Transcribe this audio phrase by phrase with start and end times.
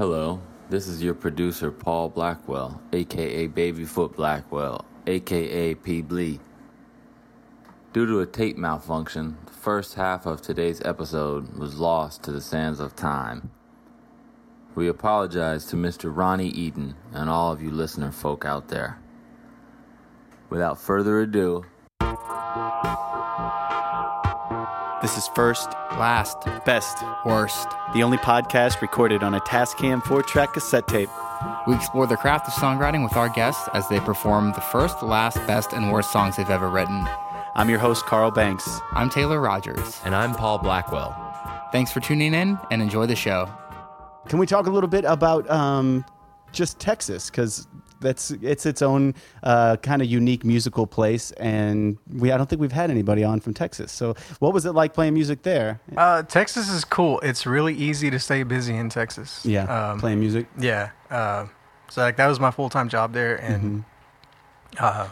[0.00, 0.40] Hello,
[0.70, 6.00] this is your producer Paul Blackwell, aka Babyfoot Blackwell, aka P.
[6.00, 6.40] Blee.
[7.92, 12.40] Due to a tape malfunction, the first half of today's episode was lost to the
[12.40, 13.50] sands of time.
[14.74, 16.10] We apologize to Mr.
[16.10, 18.98] Ronnie Eaton and all of you listener folk out there.
[20.48, 21.66] Without further ado,
[25.02, 27.68] This is first, Last, best, worst.
[27.94, 31.08] the only podcast recorded on a Tascam 4 track cassette tape.
[31.66, 35.36] We explore the craft of songwriting with our guests as they perform the first, last,
[35.46, 37.08] best, and worst songs they've ever written.
[37.54, 38.68] I'm your host, Carl Banks.
[38.92, 40.00] I'm Taylor Rogers.
[40.04, 41.16] And I'm Paul Blackwell.
[41.72, 43.48] Thanks for tuning in and enjoy the show.
[44.28, 46.04] Can we talk a little bit about um,
[46.52, 47.30] just Texas?
[47.30, 47.66] Because
[48.00, 52.60] that's it's its own uh, kind of unique musical place, and we I don't think
[52.60, 53.92] we've had anybody on from Texas.
[53.92, 55.80] So, what was it like playing music there?
[55.96, 57.20] Uh, Texas is cool.
[57.20, 59.44] It's really easy to stay busy in Texas.
[59.44, 60.46] Yeah, Um, playing music.
[60.58, 60.90] yeah.
[61.10, 61.46] Uh,
[61.88, 63.84] so like that was my full time job there, and
[64.76, 64.84] Mm-hmm.
[64.84, 65.08] uh,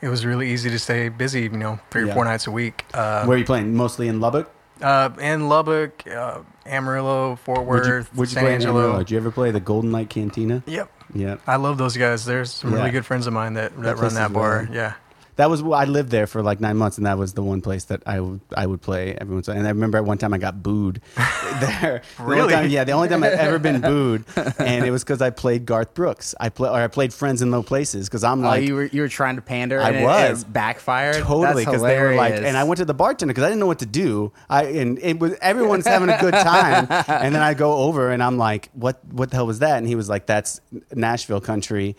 [0.00, 1.42] it was really easy to stay busy.
[1.42, 2.12] You know, three Yeah.
[2.12, 2.84] or four nights a week.
[2.94, 3.74] Uh, Where are you playing?
[3.74, 4.50] Mostly in Lubbock.
[4.82, 8.78] uh, in Lubbock, uh, Amarillo, Fort Would you, Worth, would you San Angelo.
[8.80, 8.98] Amarillo?
[8.98, 10.62] Did you ever play the Golden Light Cantina?
[10.66, 10.90] Yep.
[11.14, 12.24] Yeah, I love those guys.
[12.24, 12.78] There's some Yeah.
[12.78, 14.62] really good friends of mine that, that, run that bar.
[14.64, 14.94] really- Yeah.
[15.36, 17.84] That was I lived there for like nine months, and that was the one place
[17.86, 19.48] that I would I would play every once.
[19.48, 19.58] in a while.
[19.60, 22.02] And I remember at one time I got booed there.
[22.18, 22.52] The Really?
[22.52, 24.24] time- yeah, the only time I've ever been booed,
[24.58, 26.34] and it was because I played Garth Brooks.
[26.38, 28.64] I play or I played Friends in Low Places because I'm Oh, like.
[28.64, 29.80] you were you were trying to pander.
[29.80, 30.42] I and was.
[30.42, 31.16] it backfired.
[31.22, 33.66] Totally, because they were like, and I went to the bartender because I didn't know
[33.66, 34.32] what to do.
[34.48, 38.22] I and it was everyone's having a good time, and then I go over and
[38.22, 39.78] I'm like, what What the hell was that?
[39.78, 40.60] And he was like, that's
[40.92, 41.96] Nashville country,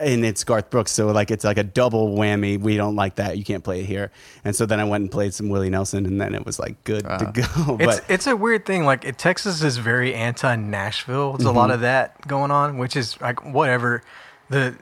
[0.00, 2.58] and it's Garth Brooks, so like it's like a double whammy.
[2.58, 3.38] We don't like that.
[3.38, 4.10] You can't play it here.
[4.44, 6.82] And so then I went and played some Willie Nelson, and then it was like
[6.84, 7.76] good to go.
[7.80, 8.84] It's but it's a weird thing.
[8.84, 11.32] Like it, Texas is very anti Nashville.
[11.32, 11.56] There's a Mm-hmm.
[11.58, 14.02] lot of that going on, which is like whatever.
[14.48, 14.74] The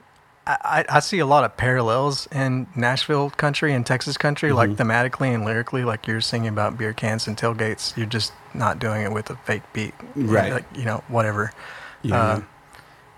[0.46, 0.56] I,
[0.88, 4.90] I I see a lot of parallels in Nashville country and Texas country, like Mm-hmm.
[4.90, 5.84] thematically and lyrically.
[5.84, 7.94] Like you're singing about beer cans and tailgates.
[7.94, 10.50] You're just not doing it with a fake beat, Right.
[10.52, 11.52] Like you know whatever.
[12.00, 12.16] Yeah.
[12.18, 12.40] Uh,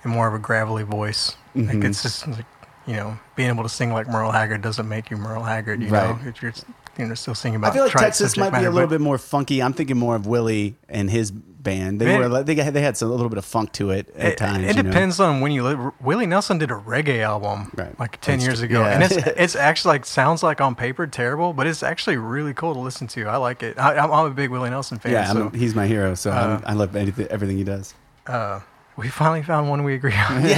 [0.04, 1.36] and more of a gravelly voice.
[1.54, 1.84] Like Mhm.
[1.84, 2.46] it's just like
[2.86, 5.82] you know being able to sing like Merle Haggard doesn't make you Merle Haggard.
[5.82, 6.10] You Right.
[6.10, 6.52] know if you're
[6.98, 7.70] you know still singing about.
[7.70, 9.62] I feel like Texas might be a little bit more funky.
[9.62, 12.00] I'm thinking more of Willie and his band.
[12.00, 12.20] They Man.
[12.20, 14.32] were like- they had, they had some, a little bit of funk to it at
[14.32, 14.64] It, times.
[14.64, 14.90] it you know?
[14.90, 15.78] depends on when you live.
[16.00, 17.98] Willie Nelson did a reggae album Right.
[18.00, 18.88] like ten That's years ago, Yeah.
[18.88, 22.72] and it's it's actually like sounds like on paper terrible, but it's actually really cool
[22.74, 23.26] to listen to.
[23.26, 23.78] I like it.
[23.78, 25.12] I, I'm, I'm a big Willie Nelson fan.
[25.12, 27.94] Yeah, so he's my hero, so uh, I love anything, everything he does.
[28.26, 28.60] uh,
[29.00, 30.44] we finally found one we agree on.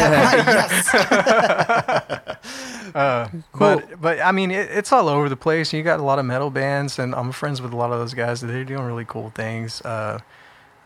[2.95, 5.73] uh, But but I mean, it, it's all over the place.
[5.73, 8.15] You got a lot of metal bands, and I'm friends with a lot of those
[8.15, 8.41] guys.
[8.41, 9.81] They're doing really cool things.
[9.83, 10.19] Uh,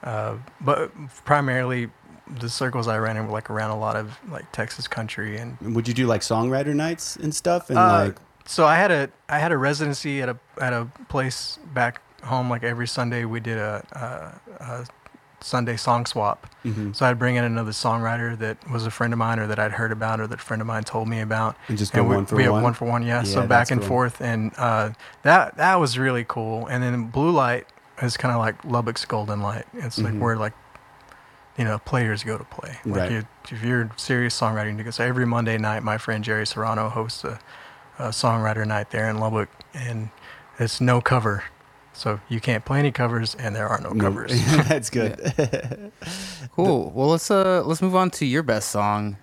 [0.02, 0.90] uh, but
[1.24, 1.90] primarily,
[2.40, 5.58] the circles I ran in were like around a lot of like Texas country and
[5.74, 7.70] Would you do like songwriter nights and stuff?
[7.70, 10.86] And uh, like, so I had a I had a residency at a at a
[11.08, 12.50] place back home.
[12.50, 13.84] Like every Sunday, we did a,
[14.60, 14.86] a, a
[15.40, 16.46] Sunday song swap.
[16.64, 16.94] mhm.
[16.96, 19.72] So I'd bring in another songwriter that was a friend of mine, or that I'd
[19.72, 21.56] heard about, or that a friend of mine told me about.
[21.68, 22.62] and just go And we, one for we have one.
[22.62, 23.18] one for one, yeah.
[23.18, 23.88] Yeah, so back and cool.
[23.88, 24.90] forth, and uh,
[25.22, 26.66] that that was really cool.
[26.66, 27.66] And then Blue Light
[28.02, 29.64] is kind of like Lubbock's Golden Light.
[29.74, 30.18] It's like Mhm.
[30.20, 30.52] where like
[31.56, 32.78] you know players go to play.
[32.84, 33.10] Like Right.
[33.12, 37.38] you, if you're serious songwriting, because every Monday night, my friend Jerry Serrano hosts a,
[37.98, 40.10] a songwriter night there in Lubbock, and
[40.58, 41.44] it's no cover.
[41.96, 44.32] So you can't play any covers, and there are no, No, covers.
[44.68, 45.92] that's good.
[46.54, 46.90] Cool.
[46.94, 49.18] Well, let's uh let's move on to your best song.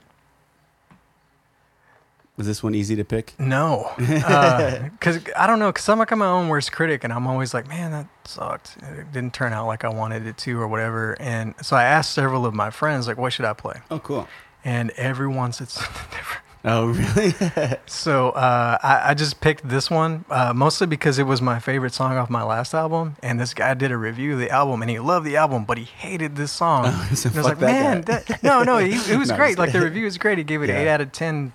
[2.38, 3.34] Was this one easy to pick?
[3.40, 5.72] No, because I don't know.
[5.72, 8.78] Because I'm like I'm my own worst critic, and I'm always like, man, that sucked.
[8.82, 11.16] It didn't turn out like I wanted it to, or whatever.
[11.20, 13.82] And so I asked several of my friends, like, what should I play?
[13.90, 14.28] Oh, cool.
[14.64, 16.43] And everyone said something different.
[16.66, 17.34] Oh, really?
[17.86, 21.94] So uh, I, I just picked this one uh, mostly because it was my favorite
[21.94, 23.18] song off my last album.
[23.22, 25.78] And this guy did a review of the album, and he loved the album, but
[25.78, 26.86] he hated this song.
[27.16, 29.36] so and I was like, that man, guy." that, no, no, he, it was No,
[29.36, 29.58] great.
[29.58, 30.38] Like the review is great.
[30.38, 30.80] He gave it Yeah.
[30.80, 31.54] eight out of ten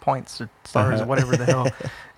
[0.00, 1.04] points or stars Uh-huh.
[1.04, 1.66] or whatever the hell,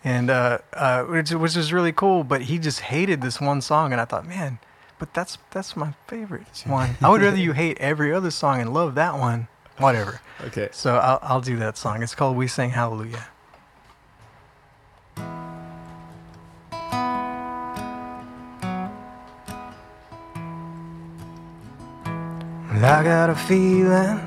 [0.05, 2.23] and uh, uh, which, which was really cool.
[2.23, 4.59] But he just hated this one song, and I thought, man,
[4.99, 6.97] but that's that's my favorite one.
[7.01, 9.49] I would rather you hate every other song and love that one.
[9.79, 10.21] Whatever.
[10.47, 10.69] okay.
[10.73, 12.03] So I'll, I'll do that song.
[12.03, 13.27] It's called "We Sing Hallelujah."
[22.77, 24.21] Well, I got a feeling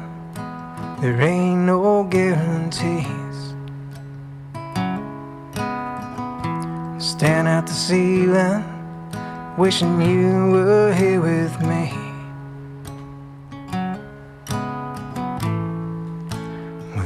[1.02, 3.06] there ain't no guarantees.
[6.98, 8.64] Stand at the ceiling,
[9.58, 12.09] wishing you were here with me.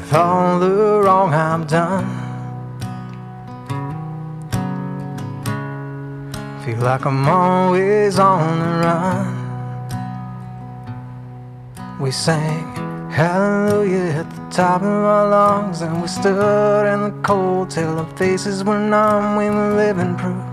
[0.03, 2.05] With all the wrong I've done.
[6.65, 9.27] Feel like I'm always on the run.
[12.01, 12.65] We sang
[13.09, 18.17] hallelujah at the top of our lungs, and we stood in the cold till our
[18.17, 19.37] faces were numb.
[19.37, 20.43] We were living proof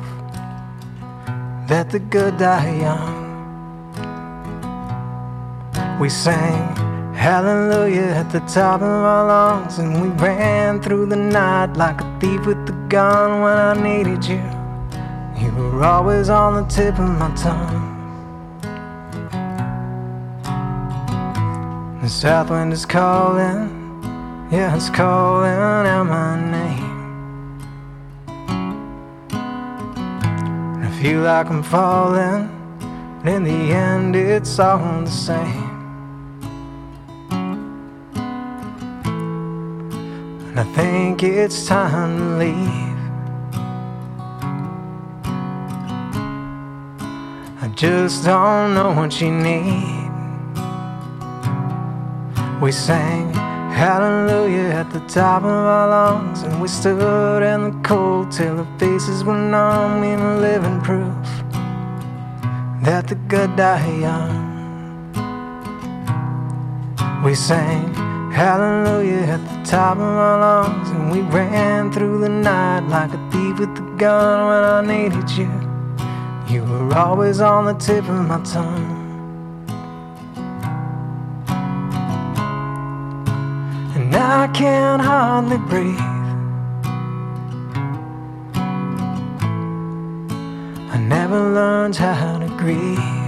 [1.67, 3.19] that the good die young.
[5.99, 6.70] We sang
[7.21, 12.19] hallelujah at the top of our lungs, and we ran through the night like a
[12.19, 14.43] thief with a gun when I needed you.
[15.39, 17.89] You were always on the tip of my tongue.
[22.01, 23.69] The south wind is calling,
[24.51, 27.61] yeah, it's calling out my name.
[30.83, 32.49] I feel like I'm falling,
[33.23, 35.70] but in the end, it's all the same.
[40.51, 42.99] And I think it's time to leave.
[47.63, 50.11] I just don't know what you need.
[52.61, 58.33] We sang hallelujah at the top of our lungs, and we stood in the cold
[58.33, 60.03] till our faces were numb.
[60.03, 61.15] in living proof
[62.83, 64.51] that the good die young.
[67.23, 68.00] We sang
[68.33, 73.31] hallelujah at the top of our lungs, and we ran through the night like a
[73.31, 75.51] thief with a gun when I needed you.
[76.49, 78.97] You were always on the tip of my tongue.
[83.97, 85.99] And I can't hardly breathe.
[90.93, 93.20] I never learned how to grieve.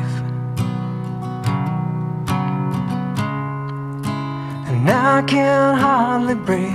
[4.83, 6.75] And I can hardly breathe.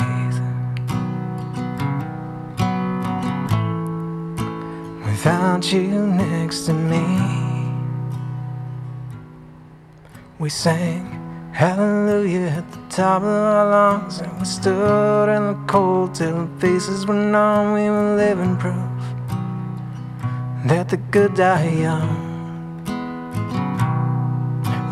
[5.04, 7.04] Without you next to me,
[10.40, 11.04] we sang
[11.52, 16.60] hallelujah at the top of our lungs, and we stood in the cold till our
[16.62, 17.74] faces were numb.
[17.74, 19.02] We were living proof
[20.68, 22.24] that the good die young.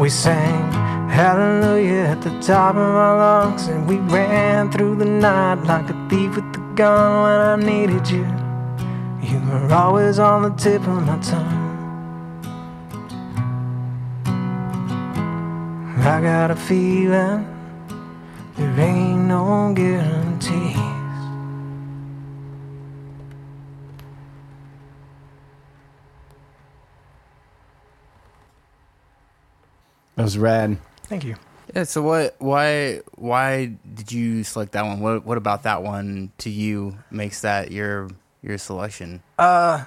[0.01, 0.85] We sang
[1.15, 6.09] hallelujah at the top of our lungs, and we ran through the night like a
[6.09, 8.25] thief with a gun when I needed you.
[9.23, 11.61] You were always on the tip of my tongue.
[15.99, 17.47] I got a feeling
[18.57, 20.75] there ain't no guarantees.
[30.17, 30.77] That was rad.
[31.05, 31.35] Thank you.
[31.75, 31.83] Yeah.
[31.83, 32.35] So what?
[32.39, 33.01] Why?
[33.15, 34.99] Why did you select that one?
[34.99, 35.25] What?
[35.25, 38.09] What about that one to you makes that your
[38.41, 39.23] your selection?
[39.37, 39.85] Uh,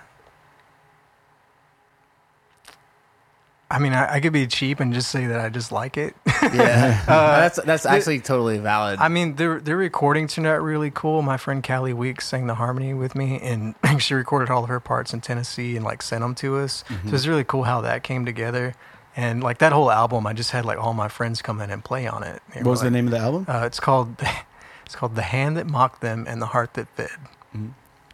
[3.71, 6.15] I mean, I, I could be cheap and just say that I just like it.
[6.43, 7.05] Yeah.
[7.07, 8.99] that's that's actually totally valid.
[8.99, 11.21] I mean, their their recording turned out really cool.
[11.21, 14.81] My friend Callie Weeks sang the harmony with me, and she recorded all of her
[14.81, 16.83] parts in Tennessee and like sent them to us.
[17.07, 18.75] So it's really cool how that came together.
[19.19, 21.83] And like that whole album, I just had like all my friends come in and
[21.85, 22.41] play on it.
[22.55, 23.47] They What was the name of the album?
[23.49, 24.15] Uh, it's called
[24.87, 27.11] it's called "The Hand That Mocked Them and the Heart That Fed."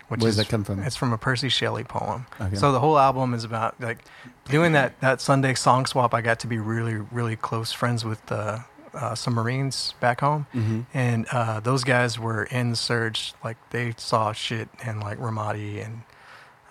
[0.08, 0.80] Which Where does is- that come from?
[0.82, 2.26] It's from a Percy Shelley poem.
[2.40, 2.54] Okay.
[2.56, 3.98] So the whole album is about like
[4.46, 6.14] doing that that Sunday song swap.
[6.14, 8.58] I got to be really really close friends with uh,
[8.94, 10.80] uh, some Marines back home, Mm-hmm.
[10.94, 13.34] and uh, those guys were in the surge.
[13.44, 16.02] Like they saw shit in like Ramadi and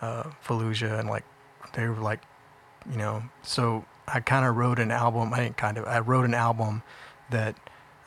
[0.01, 1.25] uh, Fallujah, and like
[1.73, 2.21] they were like,
[2.89, 3.23] you know.
[3.41, 5.33] So I kind of wrote an album.
[5.33, 5.85] I kind of.
[5.85, 6.83] I wrote an album
[7.29, 7.55] that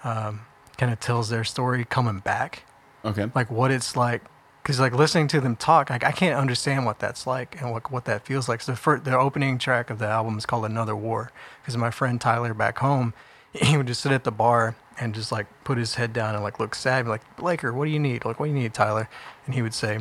[0.05, 0.43] um,
[0.77, 2.65] kind of tells their story coming back
[3.05, 3.31] Okay.
[3.37, 4.23] like what it's like
[4.63, 7.89] because like listening to them talk like i can't understand what that's like and what,
[7.93, 10.97] what that feels like so the, the opening track of the album is called another
[10.97, 11.31] war
[11.63, 13.15] because my friend tyler back home
[13.53, 16.43] he would just sit at the bar and just like put his head down and
[16.43, 18.75] like look sad be like Blaker, what do you need like what do you need
[18.75, 19.09] tyler
[19.47, 20.01] and he would say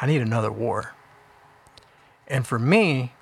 [0.00, 0.94] i need another war
[2.26, 3.12] and for me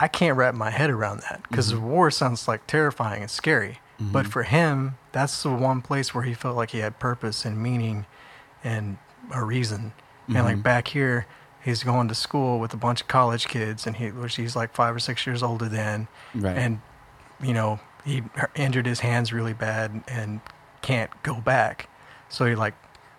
[0.00, 1.84] i can't wrap my head around that because mm-hmm.
[1.88, 4.12] war sounds like terrifying and scary mm-hmm.
[4.12, 7.62] but for him that's the one place where he felt like he had purpose and
[7.62, 8.06] meaning
[8.64, 8.98] and
[9.32, 9.92] a reason.
[10.26, 10.62] And like mm-hmm.
[10.62, 11.26] back here,
[11.62, 14.74] he's going to school with a bunch of college kids, and he, which he's like
[14.74, 16.56] five or six years older than, Right.
[16.56, 16.80] and
[17.42, 18.22] you know he
[18.54, 20.40] injured his hands really bad and
[20.82, 21.88] can't go back.
[22.28, 22.74] So he like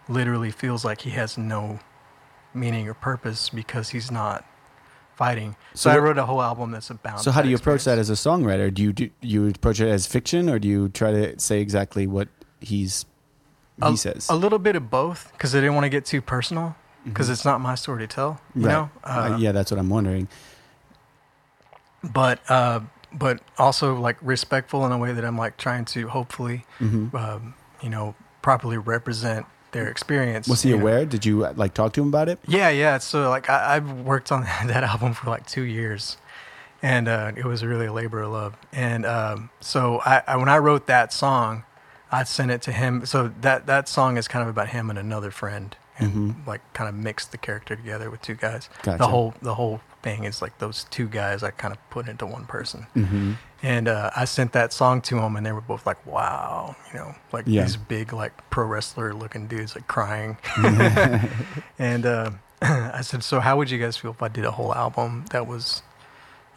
[0.09, 1.79] literally feels like he has no
[2.53, 4.45] meaning or purpose because he's not
[5.15, 5.55] fighting.
[5.73, 7.21] So, So I wrote a whole album that's about.
[7.21, 8.73] So how do you approach that as a songwriter?
[8.73, 12.05] Do you do you approach it as fiction, or do you try to say exactly
[12.07, 12.27] what
[12.59, 13.05] he's
[13.83, 14.27] he a, says.
[14.29, 17.43] a little bit of both because I didn't want to get too personal because it's
[17.45, 18.39] not my story to tell.
[18.55, 18.71] You Right.
[18.71, 18.89] know.
[19.03, 20.27] Uh, yeah, that's what I'm wondering.
[22.03, 22.81] but uh,
[23.13, 27.15] but also like respectful in a way that I'm like trying to hopefully, Mm-hmm.
[27.15, 29.45] um, you know, properly represent
[29.75, 30.47] their experience.
[30.47, 30.81] Was he you know.
[30.81, 31.05] aware?
[31.05, 32.39] Did you like talk to him about it?
[32.47, 32.97] Yeah, yeah.
[32.97, 36.17] So like I, I've worked on that album for like two years,
[36.81, 38.57] and uh, it was really a labor of love.
[38.71, 41.65] And um, so I, I when I wrote that song,
[42.09, 43.05] I sent it to him.
[43.05, 46.87] So that that song is kind of about him and another friend, and like kind
[46.87, 48.69] of mixed the character together with two guys.
[48.81, 48.99] Gotcha.
[48.99, 52.25] The whole the whole thing is like those two guys I kind of put into
[52.25, 52.87] one person.
[52.95, 53.33] Mm-hmm.
[53.65, 56.99] And uh, I sent that song to them, and they were both like, "Wow," you
[56.99, 57.63] know, like Yeah.
[57.63, 60.37] these big, like pro wrestler looking dudes, like crying.
[61.79, 62.29] and uh,
[62.61, 65.47] I said, "So, how would you guys feel if I did a whole album that
[65.47, 65.81] was,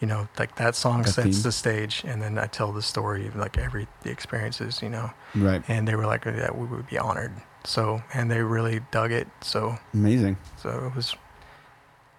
[0.01, 1.43] you know, like that song sets theme?
[1.43, 5.11] the stage, and then I tell the story of like every the experiences, you know?"
[5.35, 5.63] Right.
[5.67, 7.33] And they were like, "Yeah, we would be honored."
[7.65, 9.29] So, and they really dug it.
[9.41, 10.37] So, Amazing.
[10.63, 11.17] so it was,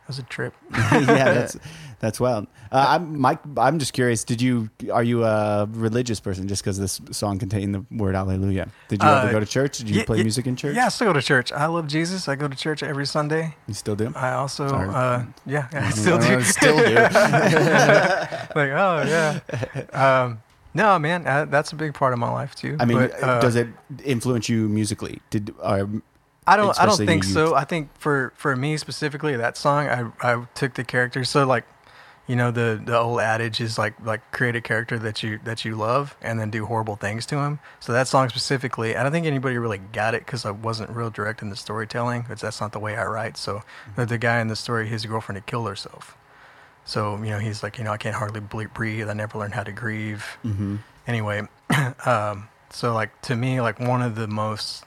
[0.10, 0.54] was a trip.
[0.72, 1.58] yeah, that's
[2.00, 2.48] that's wild.
[2.72, 3.40] Uh, I'm Mike.
[3.58, 4.24] I'm just curious.
[4.26, 6.48] Did you are you a religious person?
[6.48, 8.68] Just because this song contained the word Hallelujah.
[8.90, 9.78] Did you ever Uh, go to church?
[9.78, 10.76] Did you Ye- play ye- music in church?
[10.76, 11.52] Yeah, I still go to church.
[11.54, 12.28] I love Jesus.
[12.28, 13.56] I go to church every Sunday.
[13.68, 14.12] You still do?
[14.16, 16.36] I also, uh, yeah, I still do.
[16.36, 16.96] Uh, still do.
[18.56, 19.40] like, oh yeah.
[19.94, 20.42] Um,
[20.74, 22.78] no, man, uh, that's a big part of my life too.
[22.80, 23.68] I mean, But, uh, does it
[24.04, 25.22] influence you musically?
[25.32, 25.90] Did or
[26.50, 26.80] I don't.
[26.80, 27.54] I don't think so.
[27.56, 31.24] I think for for me specifically, that song, I I took the character.
[31.24, 31.66] So like,
[32.28, 35.64] you know, the the old adage is like like create a character that you that
[35.64, 37.60] you love and then do horrible things to him.
[37.80, 41.12] So that song specifically, I don't think anybody really got it because I wasn't real
[41.12, 42.24] direct in the storytelling.
[42.24, 43.38] Because that's not the way I write.
[43.38, 43.62] So
[43.96, 46.18] the, the guy in the story, his girlfriend had killed herself.
[46.84, 49.08] So you know, he's like, you know, I can't hardly breathe.
[49.08, 50.26] I never learned how to grieve.
[50.44, 50.78] Mm-hmm.
[51.06, 51.48] Anyway,
[52.06, 54.84] um, so like to me, like one of the most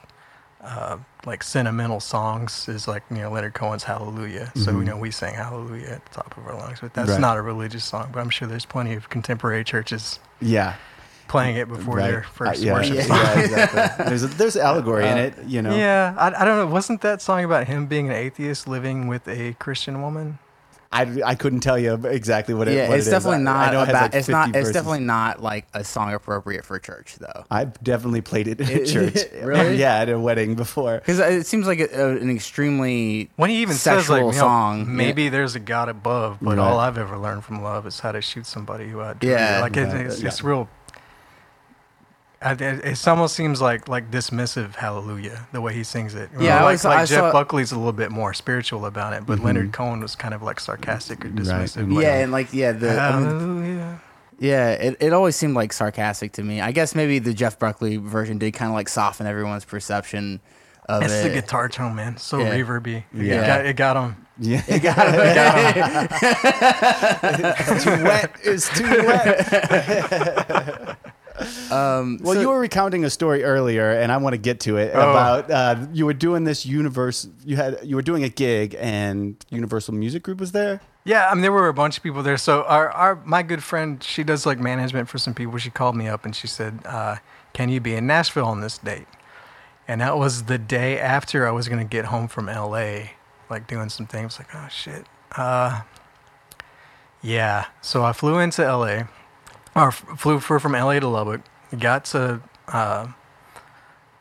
[0.63, 4.51] uh, like sentimental songs is like you know Leonard Cohen's Hallelujah.
[4.55, 4.77] So Mhm.
[4.79, 7.19] you know we sang Hallelujah at the top of our lungs, but that's Right.
[7.19, 8.09] not a religious song.
[8.13, 10.75] But I'm sure there's plenty of contemporary churches yeah,
[11.27, 12.11] playing it before right.
[12.11, 13.03] their Uh, first yeah, worship Yeah.
[13.03, 13.17] song.
[13.17, 14.05] yeah, exactly.
[14.09, 15.33] There's a, there's allegory in Uh, it.
[15.45, 15.75] You know.
[15.75, 16.67] Yeah, I, I don't know.
[16.67, 20.39] Wasn't that song about him being an atheist living with a Christian woman?
[20.93, 22.75] I, I couldn't tell you exactly what it.
[22.75, 23.13] yeah, what it's it is.
[23.23, 24.01] definitely I- I not know it about.
[24.03, 24.49] like it's not.
[24.49, 24.73] It's verses.
[24.73, 27.45] definitely not like a song appropriate for church, though.
[27.49, 29.17] I've definitely played it in a church.
[29.43, 29.75] really?
[29.77, 30.99] yeah, at a wedding before.
[30.99, 34.39] Because it seems like a, a- an extremely When he even says sexual like, you
[34.39, 34.95] know, song.
[34.95, 36.59] maybe there's a God above, but Right.
[36.59, 39.59] all I've ever learned from love is how to shoot somebody who I Yeah.
[39.61, 40.27] like it, it's, Yeah.
[40.27, 40.69] it's real.
[42.43, 46.29] I, it, it almost seems like like dismissive hallelujah the way he sings it.
[46.37, 49.13] Yeah, I like, always- like I Jeff saw- Buckley's a little bit more spiritual about
[49.13, 49.43] it, but Mhm.
[49.45, 51.37] Leonard Cohen was kind of like sarcastic or Right.
[51.37, 51.93] dismissive.
[51.93, 54.01] like, yeah, and like yeah, the I mean, hallelujah.
[54.39, 56.59] yeah, it, it always seemed like sarcastic to me.
[56.61, 60.41] I guess maybe the Jeff Buckley version did kind of like soften everyone's perception
[60.89, 61.23] of It's it.
[61.23, 62.17] the guitar tone, man.
[62.17, 62.57] So Yeah.
[62.57, 63.03] reverby.
[63.13, 63.41] Yeah.
[63.41, 64.15] It got, it got him.
[64.39, 66.07] Yeah, It got him.
[67.23, 68.31] it's too wet.
[68.43, 70.97] It's too wet.
[71.71, 74.77] Um, Well, so- you were recounting a story earlier, and I want to get to
[74.77, 74.99] it Oh.
[75.11, 77.27] about uh, you were doing this universe.
[77.45, 80.81] You had you were doing a gig, and Universal Music Group was there.
[81.05, 82.37] Yeah, I mean there were a bunch of people there.
[82.37, 85.57] So our, our my good friend, she does like management for some people.
[85.57, 87.17] She called me up and she said, uh,
[87.53, 89.07] "Can you be in Nashville on this date?"
[89.87, 93.11] And that was the day after I was gonna get home from L.A.
[93.49, 94.39] Like doing some things.
[94.39, 95.05] Like oh shit.
[95.35, 95.81] Uh,
[97.21, 97.65] yeah.
[97.81, 99.07] So I flew into L.A.
[99.75, 100.99] or flew from L.A.
[100.99, 101.41] to Lubbock.
[101.77, 103.07] Got to uh,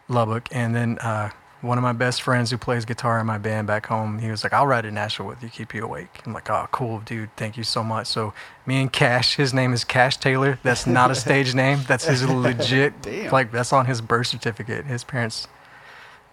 [0.09, 1.31] Lubbock, and then uh,
[1.61, 4.43] one of my best friends who plays guitar in my band back home, he was
[4.43, 7.35] like, "I'll ride to Nashville with you, keep you awake." I'm like, "Oh, cool, dude.
[7.37, 8.33] Thank you so much." So
[8.67, 10.59] me and Cash, his name is Cash Taylor.
[10.63, 11.81] That's not a stage name.
[11.87, 13.33] That's his legit.
[13.33, 14.87] Like that's on his birth certificate.
[14.87, 15.47] His parents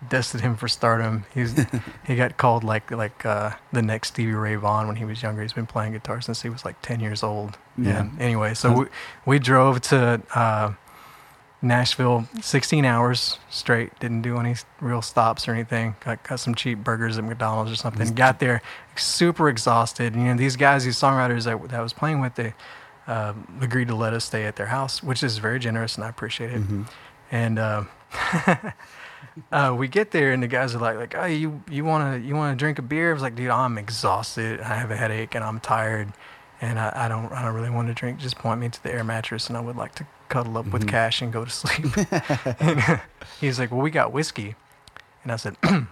[0.08, 1.25] destined him for stardom.
[1.34, 1.56] He's
[2.06, 5.41] he got called like like uh, the next Stevie Ray Vaughan when he was younger.
[5.41, 7.58] He's been playing guitar since he was like ten years old.
[7.77, 8.01] Yeah.
[8.01, 8.86] And anyway, so we
[9.25, 10.22] we drove to.
[10.34, 10.74] Uh,
[11.62, 13.98] Nashville, 16 hours straight.
[14.00, 15.96] Didn't do any real stops or anything.
[16.00, 18.13] Got, got some cheap burgers at McDonald's or something.
[18.15, 18.62] Got there
[18.96, 20.15] super exhausted.
[20.15, 22.53] You know, these guys, these songwriters that, that I was playing with, they
[23.08, 26.10] um, agreed to let us stay at their house, which is very generous and I
[26.10, 26.62] appreciate it.
[26.62, 26.84] Mm-hmm.
[27.32, 27.84] And uh,
[29.52, 32.36] uh, we get there and the guys are like, like, oh, you you wanna you
[32.36, 33.10] wanna drink a beer?
[33.12, 34.60] I was like, dude, I'm exhausted.
[34.62, 36.12] I have a headache and I'm tired,
[36.62, 38.20] and I, I don't I don't really want to drink.
[38.20, 40.84] Just point me to the air mattress and I would like to cuddle up with
[40.86, 40.90] Mhm.
[40.90, 41.86] Cash and go to sleep.
[42.60, 43.02] and
[43.42, 44.56] he's like, well, we got whiskey,
[45.24, 45.56] and I said,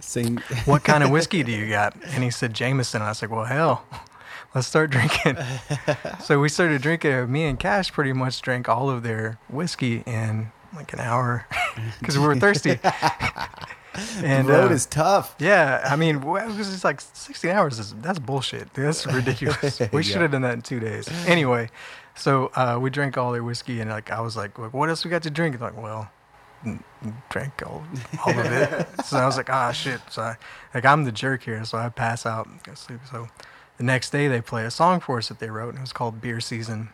[0.00, 0.38] Same.
[0.64, 1.94] what kind of whiskey do you got?
[2.14, 3.00] And he said Jameson.
[3.00, 3.84] And I was like, well, hell,
[4.54, 5.36] let's start drinking.
[6.24, 7.30] so we started drinking.
[7.30, 11.46] Me and Cash pretty much drank all of their whiskey in like an hour
[12.00, 12.78] because we were thirsty.
[14.22, 15.34] and the road uh, is tough.
[15.38, 17.78] yeah, I mean, it was just like 16 hours.
[17.78, 18.72] Is, that's bullshit.
[18.72, 19.80] Dude, that's ridiculous.
[19.92, 21.08] We should have done that in two days.
[21.26, 21.70] Anyway,
[22.14, 25.04] so uh, we drank all their whiskey, and like I was like, "Like, what else
[25.04, 25.54] we got to drink?
[25.54, 26.10] And like, well,
[27.30, 27.82] drank all,
[28.24, 28.86] all of it.
[29.04, 30.00] so I was like, ah, shit.
[30.10, 30.36] So I,
[30.74, 33.00] like I'm the jerk here, so I pass out, and go sleep.
[33.10, 33.28] So
[33.78, 35.92] the next day they play a song for us that they wrote, and it was
[35.92, 36.90] called Beer Season.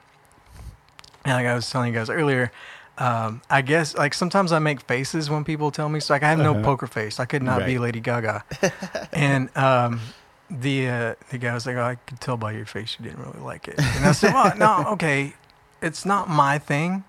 [1.25, 2.51] And like I was telling you guys earlier,
[2.99, 6.01] um, I guess like sometimes I make faces when people tell me.
[6.01, 7.21] So like I have no poker face.
[7.21, 8.45] I could not be Lady Gaga.
[9.13, 10.01] and um,
[10.51, 13.25] the uh, the guy was like, oh, I could tell by your face you didn't
[13.25, 13.79] really like it.
[13.79, 15.35] And I said, well, no, okay,
[15.81, 17.05] it's not my thing.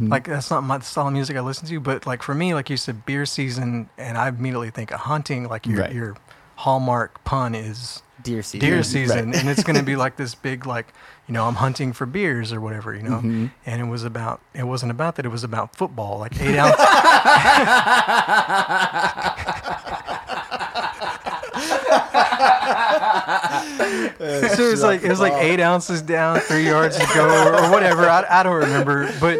[0.00, 1.78] Like that's not my style of music I listen to.
[1.78, 5.46] But like for me, like you said, beer season, and I immediately think of hunting.
[5.46, 5.92] Like your Right.
[5.92, 6.16] your
[6.56, 8.60] hallmark pun is Deer season.
[8.60, 9.36] deer Right.
[9.36, 10.92] and it's going to be like this big like
[11.28, 13.46] you know i'm hunting for beers or whatever you know Mm-hmm.
[13.66, 16.76] and it was about it wasn't about that it was about football like eight ounce
[23.34, 27.64] so it was like it was like eight ounces down three yards to go or,
[27.64, 29.38] or whatever I, I don't remember but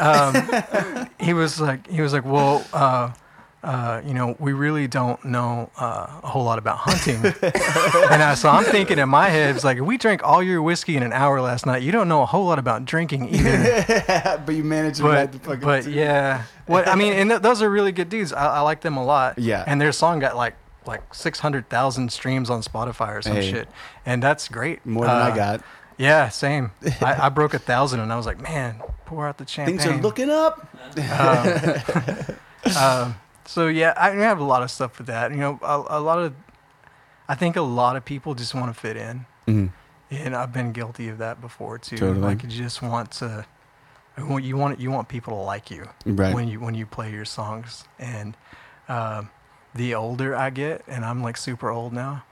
[0.00, 3.12] um, he was like he was like well uh,
[3.62, 7.16] uh, you know, we really don't know uh, a whole lot about hunting.
[7.42, 10.96] and I, so I'm thinking in my head, it's like, we drank all your whiskey
[10.96, 14.40] in an hour last night, you don't know a whole lot about drinking either.
[14.46, 15.60] but you managed to write the but, fucking.
[15.60, 18.32] but yeah, what I mean, and th- those are really good dudes.
[18.32, 19.38] I, I like them a lot.
[19.38, 19.64] Yeah.
[19.66, 20.54] and their song got like
[20.86, 23.50] like six hundred thousand streams on Spotify or some Hey.
[23.50, 23.68] shit,
[24.06, 24.86] and that's great.
[24.86, 25.62] more than Uh, I got.
[25.98, 26.70] Yeah, same.
[27.00, 29.78] I, I broke a thousand, and I was like, man, pour out the champagne.
[29.78, 30.66] Things are looking up.
[32.78, 33.14] Um,
[33.48, 35.30] so yeah, I have a lot of stuff with that.
[35.30, 36.34] You know, a, a lot of,
[37.28, 39.70] I think a lot of people just want to fit in, Mhm.
[40.10, 41.96] and I've been guilty of that before too.
[41.96, 42.20] Totally.
[42.20, 43.46] Like you just want to,
[44.18, 46.34] you want you want you want people to like you Right.
[46.34, 47.84] when you when you play your songs.
[47.98, 48.36] And
[48.88, 49.30] um,
[49.74, 52.24] the older I get, and I'm like super old now.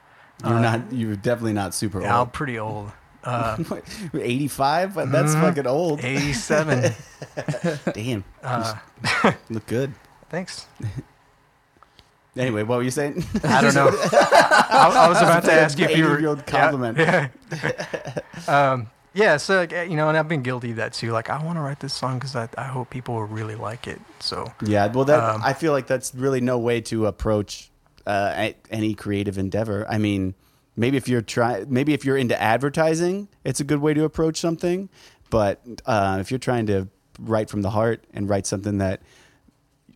[0.45, 0.93] You're uh, not.
[0.93, 2.93] You're definitely not super Yeah, I'm pretty old.
[3.27, 3.57] Uh,
[4.15, 4.95] 85.
[4.95, 5.41] But That's Mhm.
[5.41, 5.99] fucking old.
[6.05, 6.95] 87.
[7.93, 8.23] Damn.
[8.41, 8.75] Uh,
[9.51, 9.95] Look good.
[10.31, 10.67] thanks.
[12.37, 13.25] Anyway, what were you saying?
[13.45, 13.89] I don't know.
[13.91, 16.99] I, I was about to ask you if you were 80-year-old compliment.
[16.99, 17.29] Yeah.
[18.49, 18.73] yeah.
[18.73, 19.39] um, yeah.
[19.39, 21.13] So you know, and I've been guilty of that too.
[21.13, 23.87] Like, I want to write this song because I, I hope people will really like
[23.87, 24.01] it.
[24.21, 27.71] So Yeah, well, that Um, I feel like that's really no way to approach
[28.07, 29.87] uh, any creative endeavor.
[29.89, 30.35] I mean,
[30.77, 34.39] maybe if you're try, maybe if you're into advertising, it's a good way to approach
[34.39, 34.89] something.
[35.31, 39.01] But uh, if you're trying to write from the heart and write something that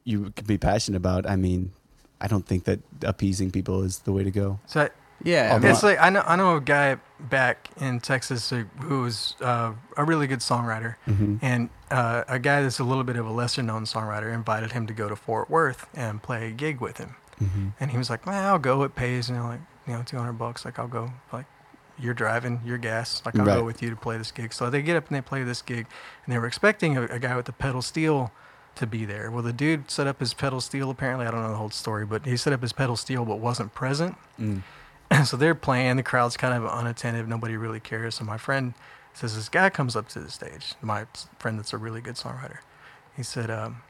[0.05, 1.72] you can be passionate about, I mean,
[2.20, 4.59] I don't think that appeasing people is the way to go.
[4.66, 4.90] so I,
[5.22, 9.02] Yeah, Although- it's like I know I know a guy back in Texas who who
[9.02, 11.37] was uh, a really good songwriter, Mm-hmm.
[11.42, 14.87] and uh, a guy that's a little bit of a lesser known songwriter invited him
[14.87, 17.16] to go to Fort Worth and play a gig with him.
[17.42, 17.68] Mm-hmm.
[17.80, 18.83] And he was like, "Man, I'll go.
[18.85, 20.64] It pays, you know, like you know, two hundred bucks.
[20.64, 21.12] Like I'll go.
[21.33, 21.46] Like
[21.98, 23.20] you're driving, your gas.
[23.26, 23.56] Like I'll Right.
[23.61, 25.61] go with you to play this gig." So they get up and they play this
[25.61, 25.87] gig,
[26.24, 28.30] and they were expecting a, a guy with the pedal steel
[28.76, 29.30] to be there.
[29.30, 30.90] Well, the dude set up his pedal steel.
[30.90, 33.37] Apparently, I don't know the whole story, but he set up his pedal steel, but
[33.38, 34.16] wasn't present.
[34.38, 34.62] Mm.
[35.26, 35.96] so they're playing.
[35.96, 37.28] The crowd's kind of unattentive.
[37.28, 38.14] Nobody really cares.
[38.16, 38.74] So my friend
[39.12, 40.74] says, this guy comes up to the stage.
[40.80, 41.06] My
[41.38, 42.59] friend that's a really good songwriter.
[43.16, 43.83] He said, um,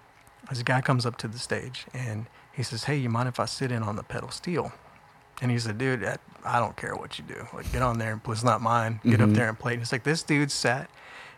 [0.48, 3.44] this guy comes up to the stage and he says, hey, you mind if I
[3.44, 4.72] sit in on the pedal steel?
[5.42, 7.46] And he said, dude, I, I don't care what you do.
[7.54, 8.32] Like, get on there and play.
[8.32, 9.00] It's not mine.
[9.04, 9.28] Get Mhm.
[9.28, 9.74] up there and play.
[9.74, 10.90] And it's like this dude sat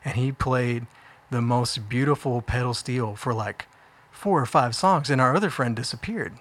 [0.05, 0.87] and he played
[1.33, 3.67] the most beautiful pedal steel for like
[4.11, 5.11] four or five songs.
[5.11, 6.35] And our other friend disappeared.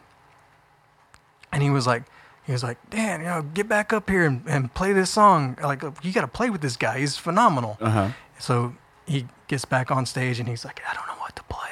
[1.51, 2.03] And he was like,
[2.45, 5.57] he was like, Dan, you know, get back up here and, and play this song.
[5.61, 6.99] Like, you got to play with this guy.
[6.99, 7.77] He's phenomenal.
[7.81, 8.09] Uh huh.
[8.39, 8.75] So
[9.05, 11.69] he gets back on stage and he's like, I don't know what to play.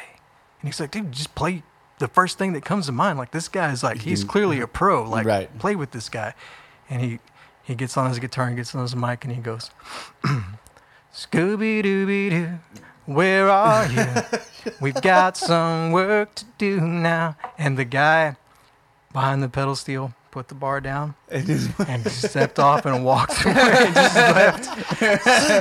[0.61, 1.63] And he's like, dude, just play
[1.99, 3.17] the first thing that comes to mind.
[3.17, 5.03] Like this guy is like, he's clearly a pro.
[5.09, 5.59] Like, Right.
[5.59, 6.33] play with this guy.
[6.89, 7.19] And he
[7.63, 9.69] he gets on his guitar and gets on his mic and he goes,
[11.13, 12.59] Scooby Dooby Doo,
[13.13, 14.05] where are you?
[14.81, 17.35] We've got some work to do now.
[17.57, 18.35] And the guy
[19.13, 23.53] behind the pedal steel put the bar down and just stepped off and walked away
[23.55, 25.01] and just left.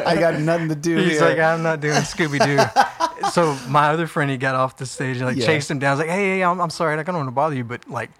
[0.06, 1.28] I got nothing to do He's here.
[1.28, 3.30] like, I'm not doing Scooby Doo.
[3.30, 5.46] so my other friend, he got off the stage and like Yeah.
[5.46, 5.96] chased him down.
[5.96, 7.88] He's like, hey, hey, I'm, I'm sorry, like, I don't want to bother you, but
[7.88, 8.10] like,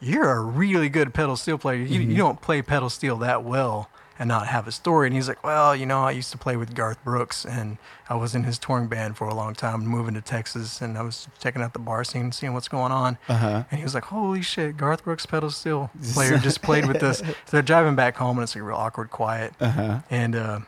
[0.00, 1.82] you're a really good pedal steel player.
[1.82, 2.10] You, Mm-hmm.
[2.12, 5.06] you don't play pedal steel that well and not have a story.
[5.06, 7.78] And he's like, well, you know, I used to play with Garth Brooks and
[8.08, 11.02] I was in his touring band for a long time, moving to Texas, and I
[11.02, 13.18] was checking out the bar scene, seeing what's going on.
[13.28, 13.64] Uh-huh.
[13.70, 17.18] And he was like, holy shit, Garth Brooks pedal steel player just played with us.
[17.18, 19.54] So they're driving back home and it's like real awkward quiet.
[19.60, 19.98] Uh huh.
[20.10, 20.60] And uh,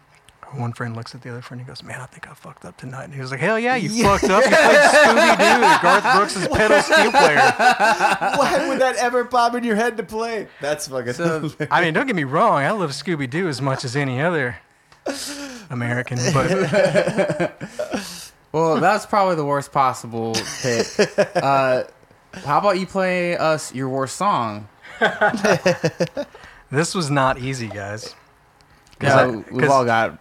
[0.53, 2.77] one friend looks at the other friend and goes, "Man, I think I fucked up
[2.77, 4.43] tonight." And he was like, "Hell yeah, you fucked up.
[4.45, 7.37] You played Scooby Doo, Garth Brooks' is pedal steel player."
[8.37, 10.49] Why would that ever pop in your head to play?
[10.61, 11.13] That's fucking.
[11.13, 12.63] So- I mean, don't get me wrong.
[12.63, 14.57] I love Scooby Doo as much as any other
[15.71, 17.53] American, but
[18.53, 20.87] Well, that's probably the worst possible pick.
[21.37, 21.85] Uh,
[22.35, 24.69] how about you play us your worst song?
[26.71, 28.15] this was not easy, guys.
[28.99, 30.19] 'Cause Yeah, I- we've 'cause all got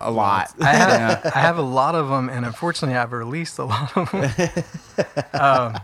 [0.00, 0.52] a lot.
[0.60, 0.88] I have,
[1.24, 1.30] Yeah.
[1.34, 4.54] I have a lot of them, and unfortunately, I've released a lot of them.
[5.32, 5.80] um,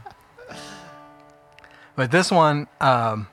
[1.94, 3.28] but this one, um,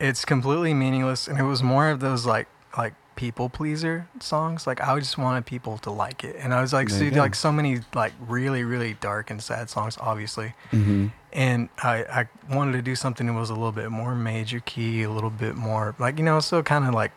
[0.00, 4.66] it's completely meaningless, and it was more of those like like people pleaser songs.
[4.66, 7.52] Like I just wanted people to like it, and I was like, so, like so
[7.52, 10.54] many like really really dark and sad songs, obviously.
[10.70, 14.60] hmm And I, I wanted to do something that was a little bit more major
[14.60, 17.12] key, a little bit more like you know, still kind of like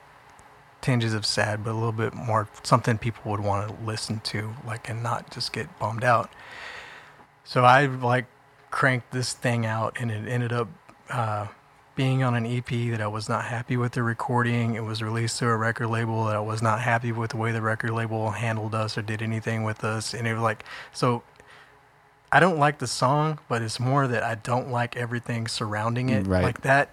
[0.85, 4.53] tinges of sad, but a little bit more something people would want to listen to,
[4.67, 6.29] like and not just get bummed out.
[7.43, 8.25] So I like
[8.69, 10.67] cranked this thing out, and it ended up
[11.09, 11.47] uh,
[11.95, 14.75] being on an EP that I was not happy with the recording.
[14.75, 17.51] It was released to a record label that I was not happy with the way
[17.51, 21.23] the record label handled us or did anything with us, and it was like so.
[22.31, 26.27] I don't like the song, but it's more that I don't like everything surrounding it.
[26.27, 26.43] Right.
[26.43, 26.89] Like that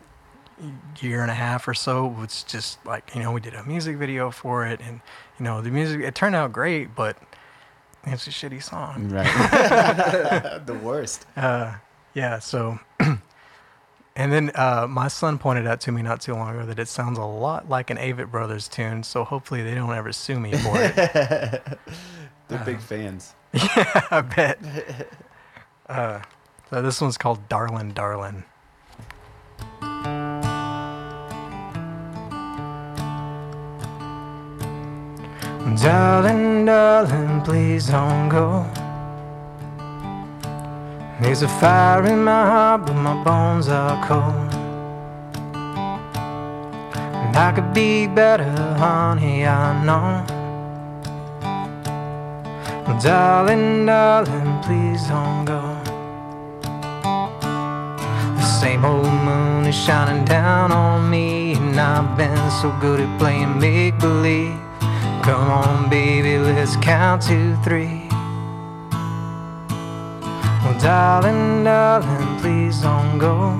[1.00, 3.96] year and a half or so was just like you know we did a music
[3.96, 5.00] video for it, and
[5.38, 7.16] you know the music it turned out great, but
[8.04, 9.08] it's a shitty song.
[9.08, 9.24] Right.
[10.66, 11.26] the worst.
[11.36, 11.74] Uh,
[12.14, 12.78] yeah, so.
[14.14, 16.88] And then uh, my son pointed out to me not too long ago that it
[16.88, 20.52] sounds a lot like an Avett Brothers tune, so hopefully they don't ever sue me
[20.52, 20.94] for it.
[22.48, 23.34] They're big fans.
[23.54, 24.58] yeah I bet.
[25.88, 26.20] Uh,
[26.68, 28.44] so this one's called Darlin' Darlin'.
[35.80, 38.66] Darling, darling, please don't go.
[41.20, 44.52] There's a fire in my heart, but my bones are cold.
[45.54, 50.26] And I could be better, honey, I know.
[53.00, 55.62] Darling, darling, please don't go.
[58.36, 63.18] The same old moon is shining down on me, and I've been so good at
[63.18, 64.61] playing make believe.
[65.22, 68.08] Come on, baby, let's count to three.
[70.64, 73.56] Well, darling, darling, please don't go.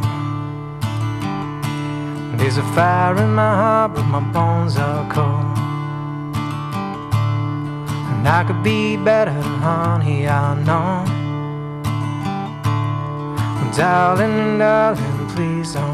[2.36, 5.56] There's a fire in my heart, but my bones are cold.
[8.10, 11.04] And I could be better, honey, I know.
[13.62, 15.91] Well, darling, darling, please don't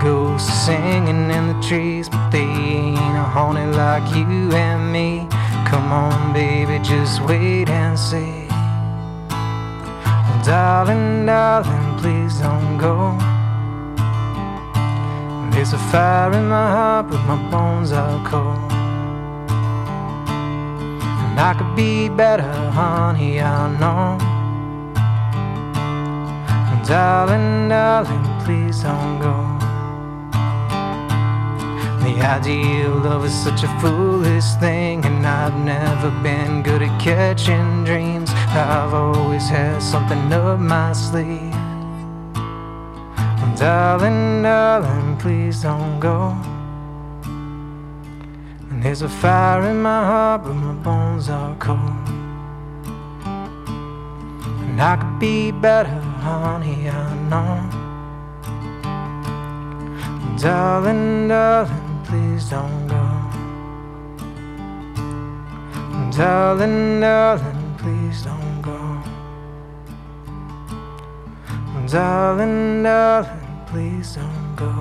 [0.00, 5.26] Ghosts singing in the trees, but they ain't a haunted like you and me.
[5.66, 8.46] Come on, baby, just wait and see.
[9.28, 13.18] Well, darling, darling, please don't go.
[15.50, 18.70] There's a fire in my heart, but my bones are cold.
[21.24, 24.18] And I could be better, honey, I know.
[26.70, 29.47] Oh, darling, darling, please don't go.
[32.08, 36.98] The idea of love is such a foolish thing, and I've never been good at
[36.98, 38.30] catching dreams.
[38.32, 41.52] I've always had something up my sleeve.
[43.58, 46.34] Darling, darling, please don't go.
[48.70, 52.08] And there's a fire in my heart, but my bones are cold.
[54.64, 57.68] And I could be better, honey, I know.
[60.38, 63.04] Darling, darling, please don't go.
[66.16, 68.80] Darling, darling, please don't go.
[71.86, 74.74] Darling, darling, please don't go.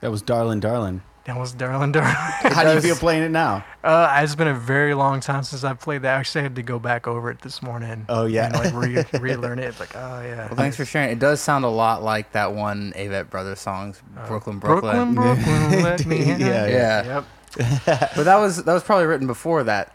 [0.00, 1.02] That was Darling, Darlin'.
[1.26, 2.12] That was Darling, Darling.
[2.14, 3.64] How do you feel playing it now?
[3.82, 6.14] Uh, it's been a very long time since I've played that.
[6.16, 8.04] I actually had to go back over it this morning.
[8.10, 8.46] Oh, yeah.
[8.46, 9.64] and like re- relearn it.
[9.64, 10.46] It's like, oh yeah.
[10.48, 11.10] Well, thanks for sharing.
[11.10, 15.44] It does sound a lot like that one Avett Brothers songs, Brooklyn, Brooklyn, Brooklyn.
[15.44, 16.40] Brooklyn, let me in.
[16.40, 17.04] Yeah, yeah.
[17.04, 17.24] Yep.
[18.16, 19.94] But that was that was probably written before that,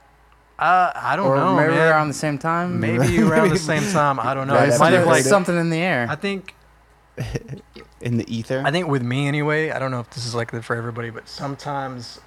[0.57, 1.89] Uh, I don't or know, maybe man.
[1.91, 2.79] around the same time.
[2.79, 4.19] Maybe around the same time.
[4.19, 4.55] I don't know.
[4.55, 5.23] Right it might have the- like.
[5.25, 6.07] something in the air.
[6.09, 6.55] I think.
[8.01, 8.63] In the ether.
[8.65, 9.71] I think with me anyway.
[9.71, 12.19] I don't know if this is like that for everybody, but sometimes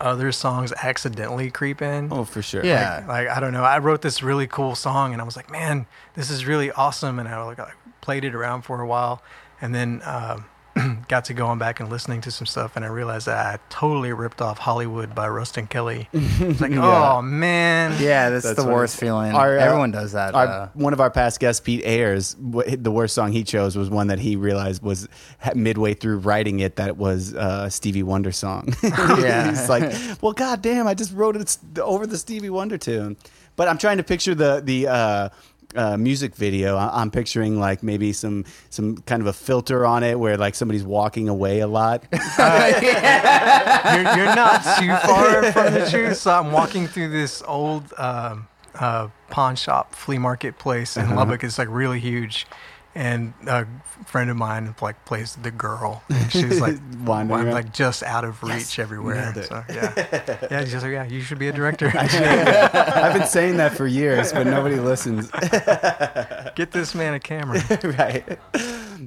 [0.00, 2.08] other songs accidentally creep in.
[2.12, 2.64] Oh, for sure.
[2.64, 3.04] Yeah.
[3.06, 5.86] Like I don't know, I wrote this really cool song, and I was like, man,
[6.14, 9.22] this is really awesome, and I like I played it around for a while,
[9.60, 10.02] and then.
[10.04, 10.46] Um,
[11.08, 14.12] got to going back and listening to some stuff, and I realized that I totally
[14.12, 16.08] ripped off Hollywood by Ruston Kelly.
[16.42, 17.12] It's like, Yeah.
[17.16, 19.32] oh man, Yeah, that's, That's the worst feeling.
[19.34, 20.34] Our, uh, Everyone does that.
[20.34, 23.76] Our, uh, one of our past guests, Pete Ayers, wh- the worst song he chose
[23.76, 25.08] was one that he realized was
[25.40, 28.74] ha- midway through writing it that it was uh, a Stevie Wonder song.
[28.82, 29.48] Yeah.
[29.50, 33.16] He's like, well, goddamn, I just wrote it over the Stevie Wonder tune.
[33.56, 34.88] But I'm trying to picture the the.
[34.88, 35.28] Uh,
[35.74, 36.76] uh, music video.
[36.76, 40.54] I- I'm picturing like maybe some some kind of a filter on it where like
[40.54, 42.04] somebody's walking away a lot.
[42.12, 46.16] you're, you're not too far from the truth.
[46.18, 51.44] So I'm walking through this old um, uh, pawn shop flea market place in Lubbock.
[51.44, 52.46] It's like really huge.
[52.94, 53.66] And a
[54.04, 56.02] friend of mine like plays the girl.
[56.10, 57.52] And she's like Wandering wa- around.
[57.54, 59.14] like just out of reach everywhere.
[59.32, 59.46] nailed it.
[59.48, 60.64] So yeah, yeah.
[60.64, 61.90] She's like, yeah, you should be a director.
[61.96, 65.30] I've been saying that for years, but nobody listens.
[66.54, 67.62] Get this man a camera.
[67.82, 68.38] right,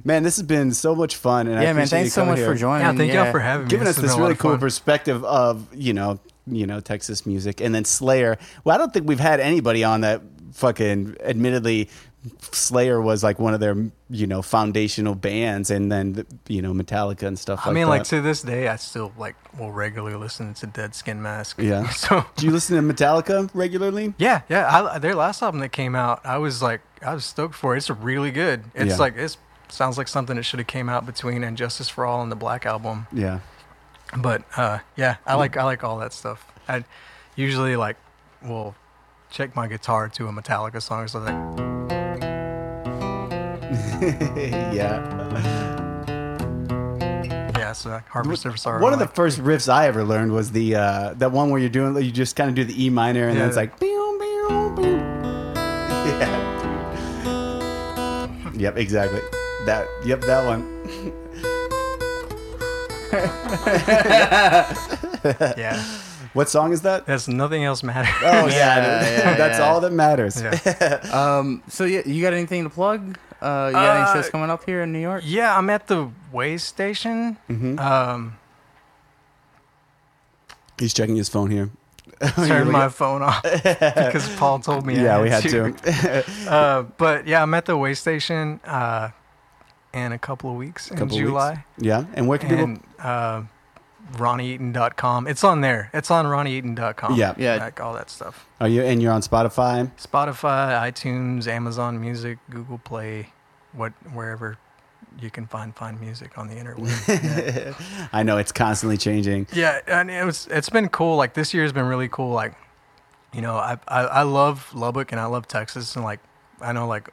[0.04, 0.22] man.
[0.24, 1.76] This has been so much fun, and I yeah, man.
[1.84, 2.48] appreciate you Thanks so coming much here.
[2.48, 2.86] for joining.
[2.86, 3.70] Yeah, thank y'all for having me.
[3.70, 4.60] giving us this been a lot really cool fun.
[4.60, 8.36] perspective of you know you know Texas music, and then Slayer.
[8.64, 10.22] Well, I don't think we've had anybody on that
[10.52, 11.88] fucking admittedly.
[12.52, 13.76] Slayer was like one of their
[14.10, 17.58] you know foundational bands, and then you know Metallica and stuff.
[17.58, 17.68] Like that.
[17.70, 17.90] I like mean, that.
[17.90, 21.58] like to this day, I still like will regularly listen to Dead Skin Mask.
[21.60, 21.88] Yeah.
[21.90, 24.14] So do you listen to Metallica regularly?
[24.18, 24.68] Yeah, yeah.
[24.94, 27.78] I, their last album that came out, I was like, I was stoked for it.
[27.78, 28.64] It's really good.
[28.74, 28.96] It's Yeah.
[28.96, 29.36] like it
[29.68, 32.36] sounds like something that should have came out between and Justice for All and the
[32.36, 33.06] Black album.
[33.12, 33.40] Yeah,
[34.16, 36.46] But uh, yeah, I like I like all that stuff.
[36.68, 36.84] I
[37.34, 37.96] usually like
[38.42, 38.74] will
[39.30, 41.08] check my guitar to a Metallica song.
[41.08, 41.75] So like,
[44.72, 45.02] yeah.
[47.56, 48.80] yeah, so like Harvester of Sorrow.
[48.82, 51.68] One of the first riffs I ever learned was the uh, that one where you're
[51.70, 54.74] doing you just kind of do the E minor and then it's like boom boom
[54.74, 54.98] boom.
[56.20, 56.42] yeah.
[58.54, 59.20] Yep, exactly.
[59.66, 60.62] That yep, that one.
[65.56, 65.82] yeah,
[66.32, 67.06] What song is that?
[67.06, 68.14] that's nothing else matters.
[68.22, 69.68] Oh yeah, Yeah, yeah, that's yeah.
[69.68, 70.40] all that matters.
[70.40, 71.00] yeah.
[71.12, 71.62] Um.
[71.68, 73.18] So yeah, you got anything to plug?
[73.42, 75.22] Uh, you got any Uh, shows coming up here in New York?
[75.26, 77.36] yeah, I'm at the way station.
[77.50, 77.78] Mhm.
[77.80, 78.36] Um,
[80.78, 81.70] He's checking his phone here.
[82.46, 84.98] turn my phone off because Paul told me.
[84.98, 85.74] I yeah, we had to.
[86.50, 89.10] uh, but yeah, I'm at the way station uh,
[89.92, 91.64] in a couple of weeks in Couple of July.
[91.78, 92.64] yeah, and where can people?
[92.64, 93.42] And uh,
[94.12, 95.26] RonnieEaton.com.
[95.26, 95.90] It's on there.
[95.92, 97.14] It's on RonnieEaton.com.
[97.16, 97.34] Yeah.
[97.36, 97.56] Yeah.
[97.56, 98.46] Like all that stuff.
[98.60, 99.90] Are you and you're on Spotify?
[99.96, 103.32] Spotify, iTunes, Amazon Music, Google Play,
[103.72, 104.58] what wherever
[105.20, 107.74] you can find find music on the internet.
[108.12, 109.46] I know it's constantly changing.
[109.52, 111.16] Yeah, and it was it's been cool.
[111.16, 112.32] Like this year has been really cool.
[112.32, 112.54] Like,
[113.32, 116.20] you know, I I, I love Lubbock and I love Texas and like
[116.60, 117.08] I know like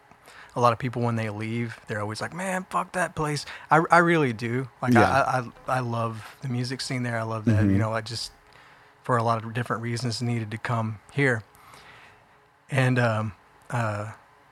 [0.55, 3.81] a lot of people when they leave, they're always like, "Man, fuck that place." I,
[3.89, 4.69] I really do.
[4.81, 5.09] Like Yeah.
[5.09, 5.39] I,
[5.71, 7.17] I I love the music scene there.
[7.19, 7.63] I love that.
[7.63, 7.71] Mhm.
[7.71, 8.31] You know, I just
[9.03, 11.43] for a lot of different reasons needed to come here.
[12.69, 13.33] And um
[13.69, 14.11] uh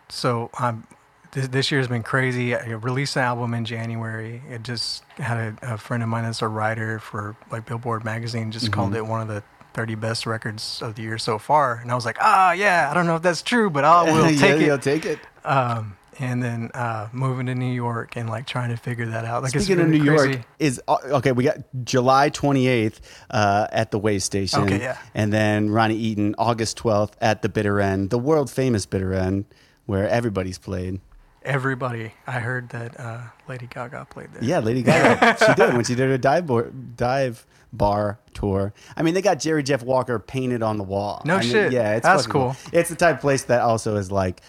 [0.09, 0.87] so I'm
[1.31, 2.53] this, this year has been crazy.
[2.55, 4.41] I released an album in January.
[4.49, 8.51] It just had a, a friend of mine that's a writer for like Billboard magazine
[8.51, 8.97] just called Mhm.
[8.97, 9.41] it one of the
[9.73, 11.75] 30 best records of the year so far.
[11.75, 14.29] And I was like, ah, yeah, I don't know if that's true, but I will
[14.31, 14.81] Yeah, take You'll it.
[14.81, 15.19] take it.
[15.43, 19.43] Um, and then uh, moving to New York and like trying to figure that out.
[19.43, 20.31] Like Speaking it's of New crazy.
[20.33, 21.31] York, is uh, okay.
[21.31, 22.99] We got July 28th
[23.29, 24.61] uh, at the Way Station.
[24.63, 24.97] Okay, yeah.
[25.13, 29.45] And then Ronnie Eaton, August 12th at the Bitter End, the world famous Bitter End,
[29.85, 30.99] where everybody's played.
[31.43, 34.43] Everybody, I heard that uh, Lady Gaga played there.
[34.43, 35.37] Yeah, Lady Gaga.
[35.47, 38.73] she did when she did her dive bar, dive bar tour.
[38.95, 41.23] I mean, they got Jerry Jeff Walker painted on the wall.
[41.25, 41.71] No I mean, shit.
[41.71, 42.55] Yeah, it's That's fucking cool.
[42.71, 44.41] It's the type of place that also is like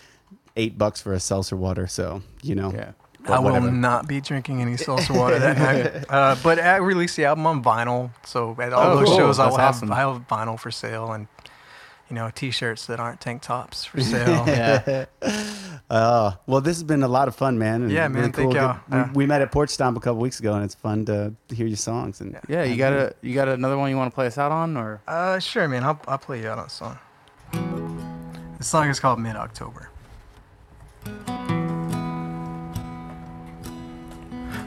[0.57, 1.87] eight bucks for a seltzer water.
[1.87, 2.93] So you know, Yeah.
[3.27, 3.71] I will whatever.
[3.71, 6.05] not be drinking any seltzer water that night.
[6.11, 9.17] Uh, but I released the album on vinyl, so at all Oh, those cool.
[9.17, 9.93] shows I'll have awesome.
[9.93, 11.29] I have vinyl for sale and
[12.11, 14.45] you know t-shirts that aren't tank tops for sale.
[14.47, 15.05] Yeah.
[15.91, 17.83] Uh, well, this has been a lot of fun, man.
[17.83, 18.55] and Yeah, man, really thank cool.
[18.63, 18.81] y'all.
[18.91, 21.67] We, we met at Porch Stomp a couple weeks ago, and it's fun to hear
[21.67, 22.23] your songs.
[22.23, 22.63] And Yeah.
[22.65, 25.03] You got a you got another one you want to play us out on or?
[25.07, 25.85] Uh, sure, man.
[25.85, 26.99] I'll I'll play you out on a song.
[28.59, 29.91] The song is called Mid October.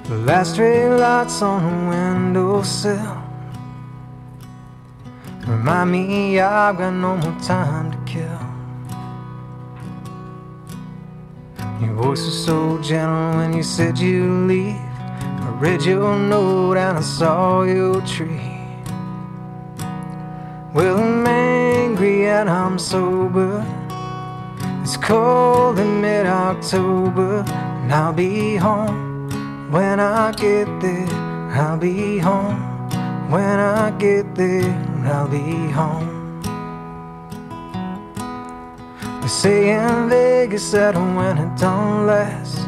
[0.07, 3.23] The last stray lights on the windowsill
[5.47, 8.39] remind me I've got no more time to kill.
[11.81, 14.75] Your voice was so gentle when you said you'd leave.
[14.75, 18.59] I read your note and I saw your tree.
[20.73, 23.65] Well, I'm angry and I'm sober.
[24.85, 31.07] It's cold in mid October, and I'll be home when I get there.
[31.59, 32.61] I'll be home
[33.31, 34.71] when I get there.
[35.05, 36.39] I'll be home.
[39.21, 42.59] They say in Vegas that when it don't last,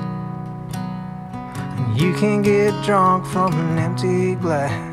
[0.74, 4.87] and you can get drunk from an empty glass.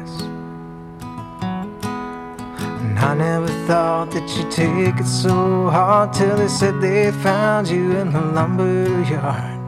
[2.94, 7.66] And I never thought that you'd take it so hard till they said they found
[7.66, 9.59] you in the lumber yard.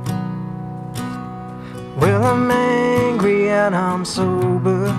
[1.97, 4.95] Well, I'm angry and I'm sober.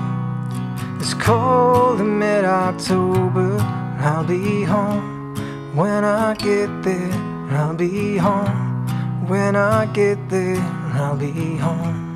[1.00, 3.58] It's cold in mid October.
[4.00, 5.34] I'll be home
[5.74, 7.14] when I get there.
[7.52, 8.88] I'll be home
[9.26, 10.60] when I get there.
[10.94, 12.07] I'll be home.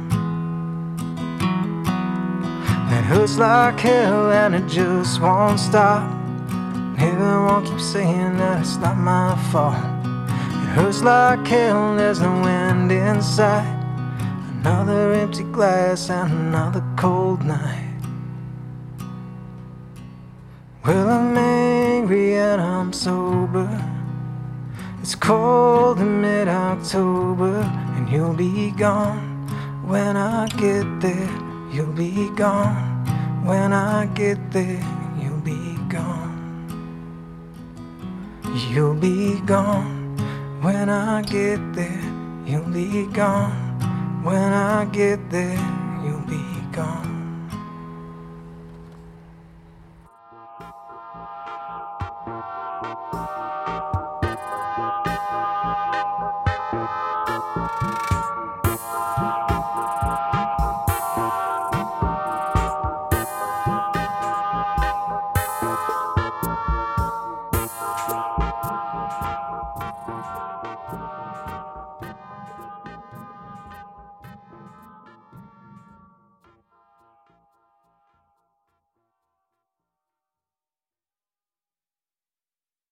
[3.02, 6.04] It hurts like hell and it just won't stop.
[7.00, 9.74] Everyone keep saying that it's not my fault.
[9.74, 13.66] It hurts like hell, there's no end in sight.
[14.60, 17.92] Another empty glass and another cold night.
[20.86, 23.68] Well, I'm angry and I'm sober.
[25.02, 27.62] It's cold in mid October,
[27.96, 29.48] and you'll be gone
[29.88, 31.32] when I get there.
[31.72, 32.91] You'll be gone
[33.52, 34.82] when I get there.
[35.22, 36.40] You'll be gone.
[38.72, 40.16] You'll be gone
[40.62, 42.04] when I get there.
[42.46, 43.52] You'll be gone
[44.24, 45.62] when I get there.
[46.02, 47.11] You'll be gone.